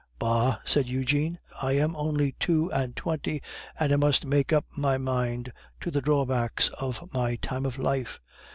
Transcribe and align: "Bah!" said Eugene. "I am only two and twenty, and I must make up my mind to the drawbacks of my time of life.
"Bah!" 0.17 0.57
said 0.65 0.87
Eugene. 0.87 1.37
"I 1.61 1.73
am 1.73 1.95
only 1.95 2.31
two 2.39 2.71
and 2.73 2.95
twenty, 2.95 3.43
and 3.79 3.93
I 3.93 3.97
must 3.97 4.25
make 4.25 4.51
up 4.51 4.65
my 4.75 4.97
mind 4.97 5.53
to 5.79 5.91
the 5.91 6.01
drawbacks 6.01 6.69
of 6.69 7.13
my 7.13 7.35
time 7.35 7.67
of 7.67 7.77
life. 7.77 8.19